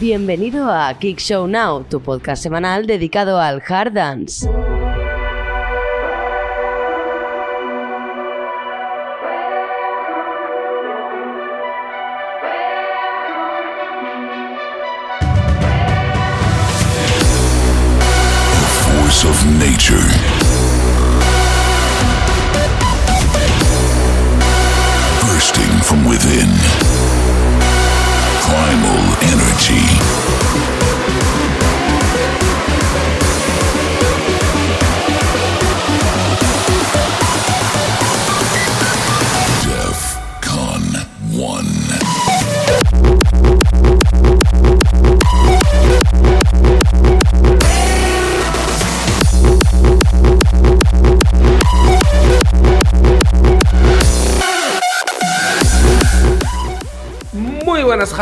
[0.00, 4.48] Bienvenido a Kick Show Now, tu podcast semanal dedicado al hard dance.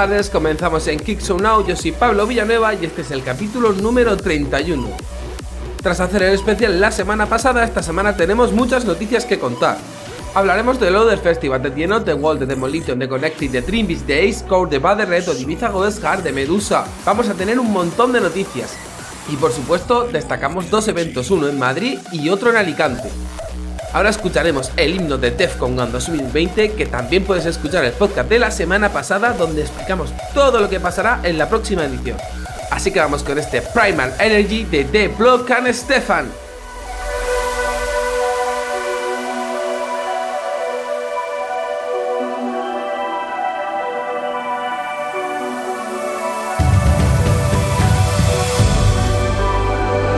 [0.08, 3.72] Tardes, comenzamos en Kick Show Now, yo soy Pablo Villanueva y este es el capítulo
[3.72, 4.88] número 31.
[5.80, 9.78] Tras hacer el especial la semana pasada, esta semana tenemos muchas noticias que contar.
[10.34, 14.04] Hablaremos de Loader Festival, de The Not The Wall, de Demolition, de Connected, de Trimbis,
[14.04, 16.84] de Ace Core, de Bad Red, de Ibiza Goddess Heart, de Medusa.
[17.04, 18.74] Vamos a tener un montón de noticias.
[19.28, 23.08] Y por supuesto, destacamos dos eventos, uno en Madrid y otro en Alicante.
[23.92, 28.38] Ahora escucharemos el himno de Defcon Gun 2020, que también puedes escuchar el podcast de
[28.38, 32.16] la semana pasada, donde explicamos todo lo que pasará en la próxima edición.
[32.70, 36.30] Así que vamos con este Primal Energy de The Block and Stefan.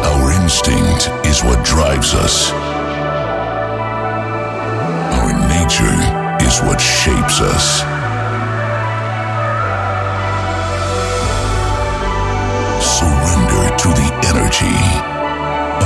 [0.04, 2.73] Our instinct is what drives us.
[6.54, 7.80] Is what shapes us.
[12.96, 14.78] Surrender to the energy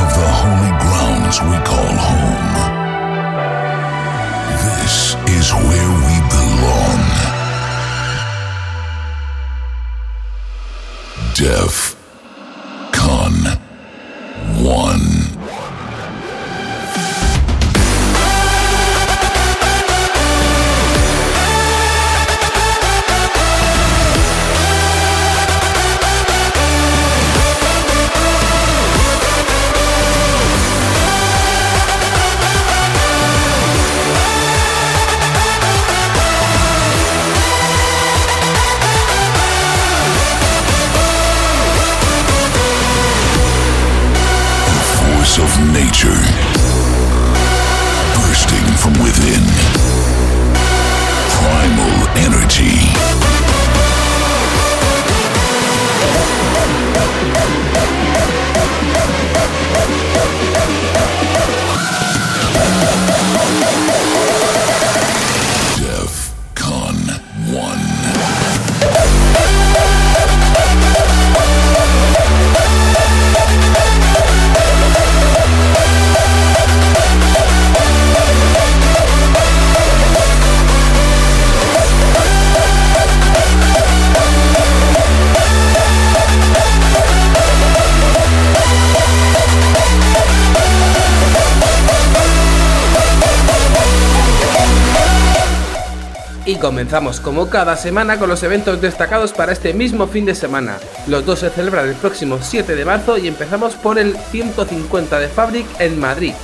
[0.01, 2.55] of the holy grounds we call home.
[4.65, 7.03] This is where we belong.
[11.35, 11.97] Def
[12.93, 13.35] Con
[14.65, 15.18] 1.
[45.73, 46.21] Nature.
[48.15, 49.43] Bursting from within.
[51.35, 52.78] Primal energy.
[96.59, 100.79] Comenzamos como cada semana con los eventos destacados para este mismo fin de semana.
[101.07, 105.29] Los dos se celebran el próximo 7 de marzo y empezamos por el 150 de
[105.29, 106.35] Fabric en Madrid.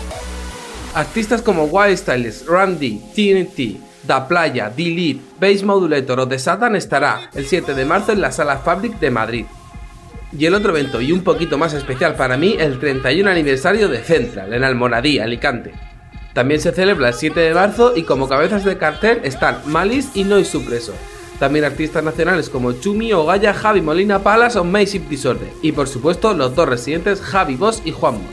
[0.94, 7.31] Artistas como Wild Stylist, Randy, TNT, Da Playa, Delete, Bass Modulator o The Satan estará
[7.35, 9.47] el 7 de marzo en la sala Fabric de Madrid.
[10.37, 13.99] Y el otro evento, y un poquito más especial para mí, el 31 aniversario de
[13.99, 15.73] Central, en Almoradí, Alicante.
[16.35, 20.25] También se celebra el 7 de marzo y como cabezas de cartel están Malice y
[20.25, 20.93] Noise Supreso.
[21.39, 25.49] También artistas nacionales como Chumi, Ogaya, Javi Molina Palas o Massive Disorder.
[25.63, 28.25] Y por supuesto los dos residentes Javi Boss y Juanmo.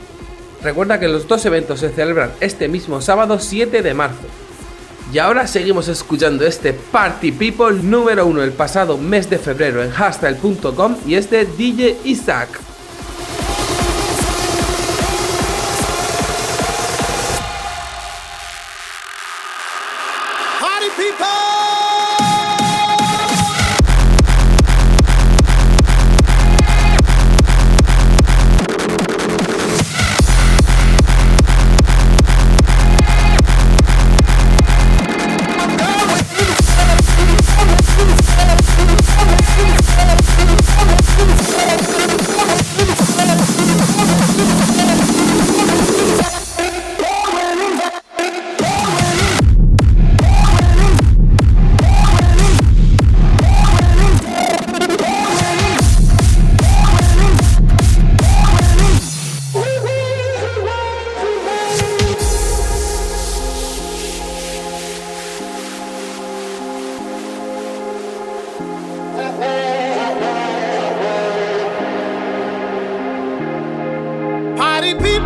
[0.64, 4.28] Recuerda que los dos eventos se celebran este mismo sábado 7 de marzo.
[5.14, 9.92] Y ahora seguimos escuchando este Party People número uno el pasado mes de febrero en
[9.92, 12.71] hastyle.com y este DJ Isaac.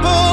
[0.02, 0.25] people.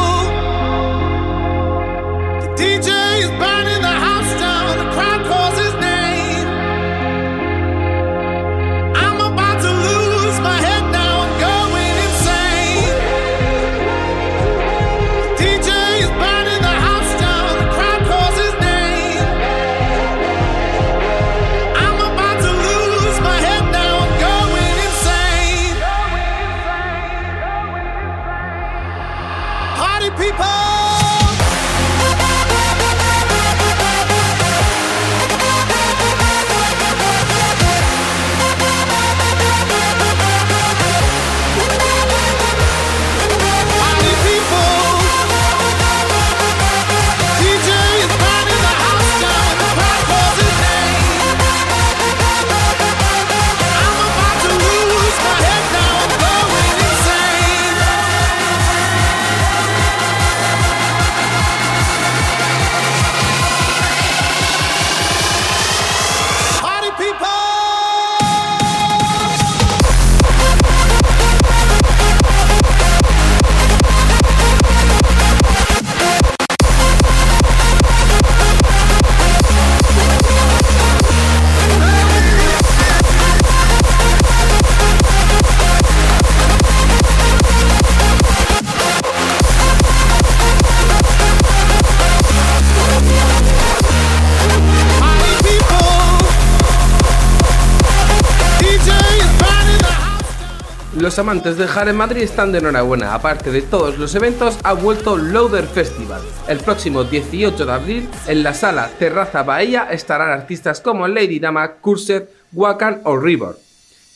[100.96, 103.14] Los amantes del Jare Madrid están de enhorabuena.
[103.14, 106.20] Aparte de todos los eventos, ha vuelto Loader Festival.
[106.48, 111.76] El próximo 18 de abril, en la sala Terraza Bahía, estarán artistas como Lady Dama,
[111.76, 113.56] Curset, Wakan o River.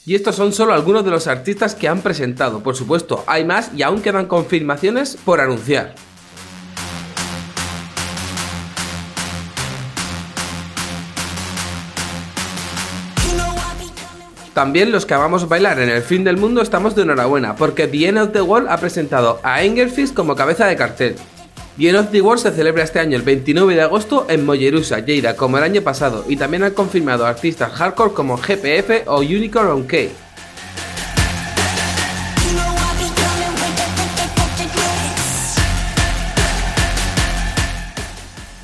[0.04, 2.62] Y estos son solo algunos de los artistas que han presentado.
[2.62, 5.94] Por supuesto, hay más y aún quedan confirmaciones por anunciar.
[14.56, 18.08] También los que amamos bailar en el fin del mundo estamos de enhorabuena, porque The
[18.08, 21.14] End of the World ha presentado a Engelfist como cabeza de cartel.
[21.76, 25.00] The End of the World se celebra este año el 29 de agosto en Mollerusa,
[25.00, 29.82] Lleida, como el año pasado, y también han confirmado artistas hardcore como GPF o Unicorn
[29.84, 29.96] K.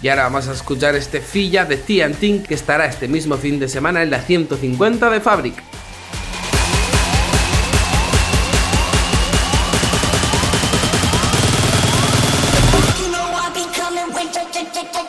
[0.00, 3.68] Y ahora vamos a escuchar este filla de TNT que estará este mismo fin de
[3.68, 5.62] semana en la 150 de Fabric.
[14.64, 15.01] get, get, get.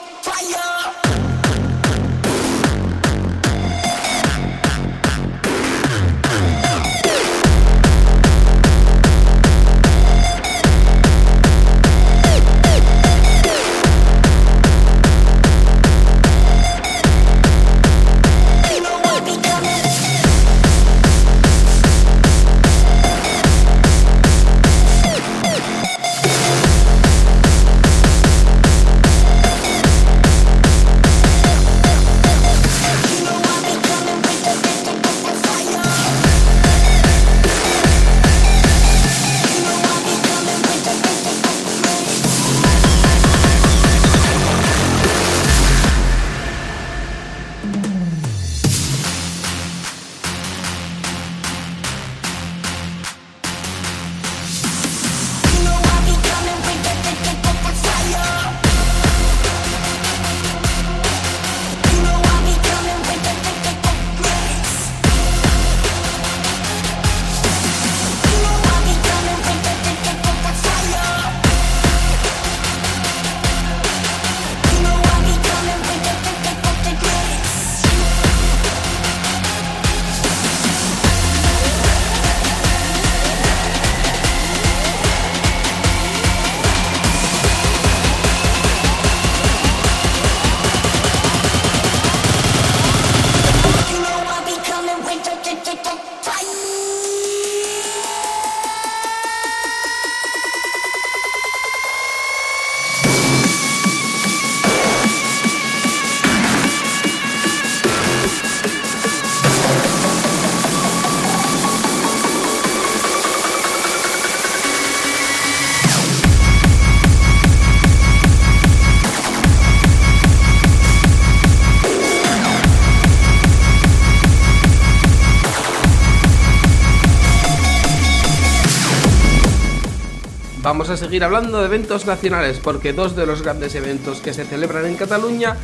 [130.84, 134.44] Vamos a seguir hablando de eventos nacionales porque dos de los grandes eventos que se
[134.44, 135.56] celebran en Cataluña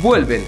[0.00, 0.44] vuelven.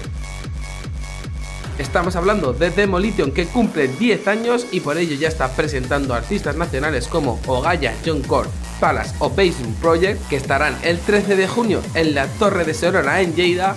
[1.77, 6.55] Estamos hablando de Demolition que cumple 10 años y por ello ya está presentando artistas
[6.55, 8.47] nacionales como Ogaya, John Core,
[8.79, 13.19] Palace o Basing Project que estarán el 13 de junio en la Torre de Serona
[13.19, 13.75] en Lleida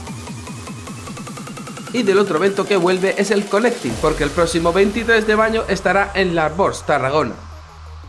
[1.92, 5.64] y del otro evento que vuelve es el Connecting, porque el próximo 23 de mayo
[5.66, 7.45] estará en la Bors, Tarragona.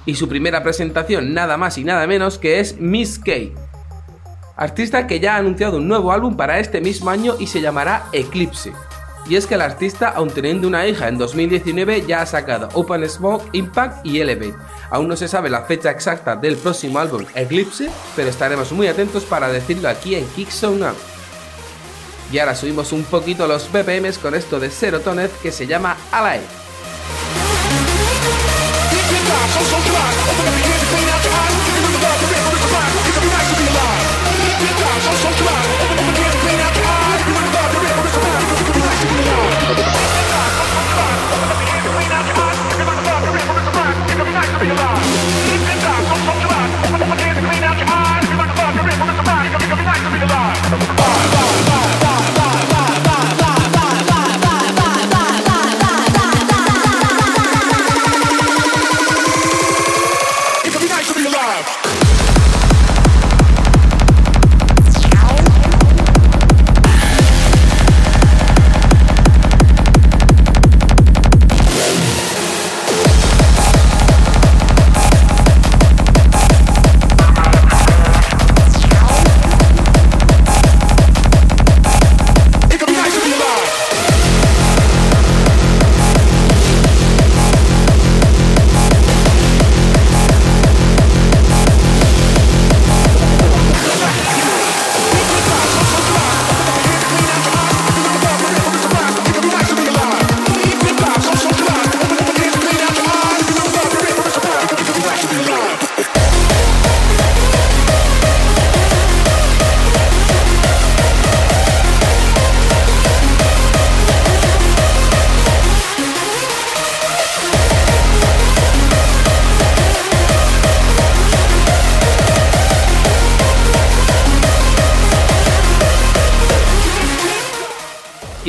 [0.08, 3.34] Y su primera presentación nada más y nada menos que es Miss K.
[4.56, 8.06] Artista que ya ha anunciado un nuevo álbum para este mismo año y se llamará
[8.14, 8.72] Eclipse.
[9.28, 13.08] Y es que el artista, aun teniendo una hija en 2019, ya ha sacado Open
[13.10, 14.56] Smoke, Impact y Elevate.
[14.90, 19.26] Aún no se sabe la fecha exacta del próximo álbum Eclipse, pero estaremos muy atentos
[19.26, 20.96] para decirlo aquí en Kickzone Now.
[22.32, 26.67] Y ahora subimos un poquito los BPMs con esto de Serotonet que se llama Alive.
[29.60, 30.12] so, so dry.
[30.30, 30.77] Open up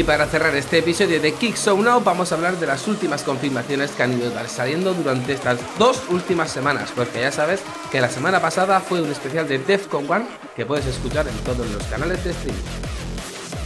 [0.09, 3.91] para cerrar este episodio de Kick Show Now vamos a hablar de las últimas confirmaciones
[3.91, 7.61] que han ido saliendo durante estas dos últimas semanas, porque ya sabes
[7.93, 10.25] que la semana pasada fue un especial de Defcon One
[10.57, 12.59] que puedes escuchar en todos los canales de streaming.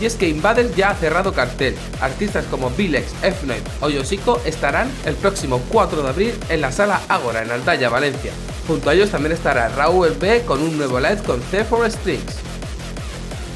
[0.01, 1.77] Y es que Invader ya ha cerrado cartel.
[2.01, 7.03] Artistas como Vilex, F9 o Yoshiko estarán el próximo 4 de abril en la sala
[7.09, 8.33] Ágora en Aldaya, Valencia.
[8.67, 12.52] Junto a ellos también estará Raúl B con un nuevo live con C4 Strings.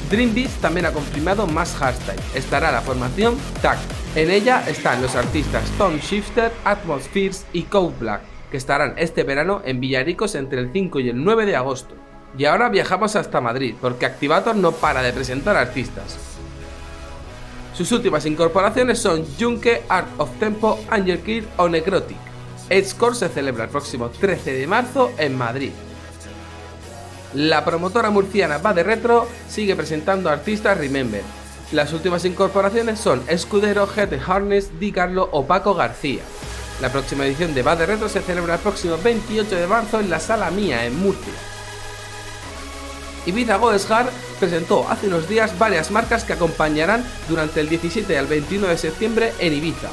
[0.09, 2.19] Dream también ha confirmado más hardstyle.
[2.33, 3.77] Estará la formación TAC.
[4.15, 9.61] En ella están los artistas Tom Shifter, Atmospheres y Code Black, que estarán este verano
[9.65, 11.95] en Villaricos entre el 5 y el 9 de agosto.
[12.37, 16.17] Y ahora viajamos hasta Madrid, porque Activator no para de presentar artistas.
[17.73, 22.17] Sus últimas incorporaciones son Junke, Art of Tempo, Angel Kid o Necrotic.
[22.69, 25.71] Edgecore se celebra el próximo 13 de marzo en Madrid.
[27.33, 31.21] La promotora murciana Bade Retro sigue presentando artistas Remember.
[31.73, 36.21] Las últimas incorporaciones son Escudero, GT Harness, Di Carlo o Paco García.
[36.81, 40.21] La próxima edición de Bade Retro se celebra el próximo 28 de marzo en la
[40.21, 41.33] Sala Mía, en Murcia.
[43.25, 48.67] Ibiza Godesgar presentó hace unos días varias marcas que acompañarán durante el 17 al 21
[48.67, 49.89] de septiembre en Ibiza.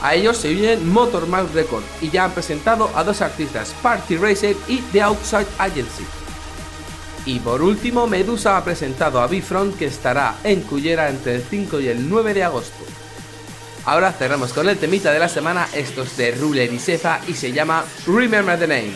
[0.00, 4.16] A ellos se unen Motor Mouth Record y ya han presentado a dos artistas, Party
[4.16, 6.21] Racer y The Outside Agency.
[7.24, 11.80] Y por último, Medusa ha presentado a Bifront que estará en Cullera entre el 5
[11.80, 12.84] y el 9 de agosto.
[13.84, 17.52] Ahora cerramos con el temita de la semana, estos de Ruler y Sefa y se
[17.52, 18.94] llama Remember the Name.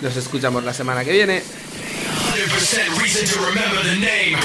[0.00, 1.42] Nos escuchamos la semana que viene.
[1.42, 4.36] 100% reason to remember the name.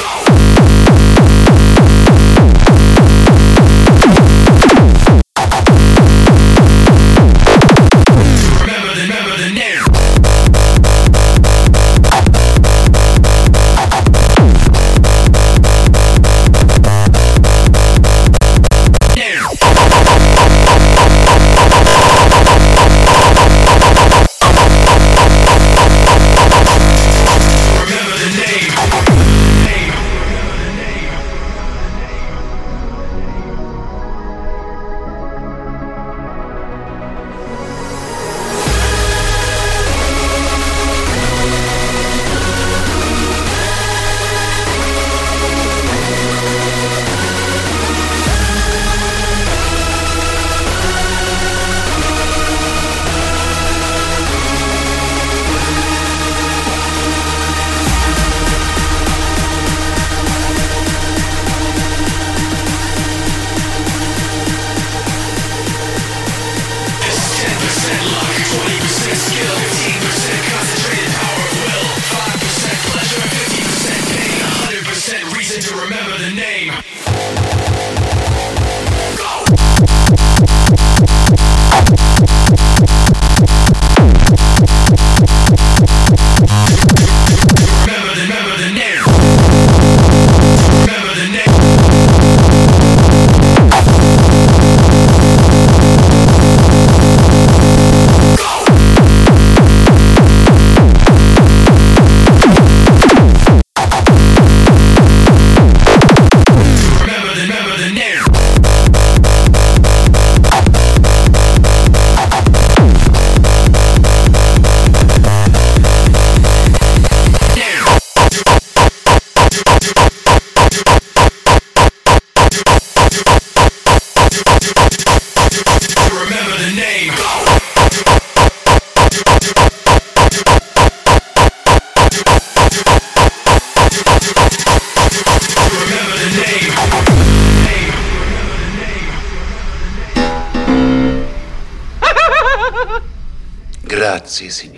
[144.31, 144.70] Nazis